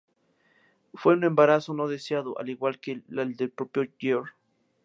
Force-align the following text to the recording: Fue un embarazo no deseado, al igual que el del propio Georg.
Fue 0.95 1.13
un 1.13 1.23
embarazo 1.25 1.75
no 1.75 1.87
deseado, 1.87 2.35
al 2.39 2.49
igual 2.49 2.79
que 2.79 2.93
el 3.07 3.35
del 3.35 3.51
propio 3.51 3.83
Georg. 3.99 4.33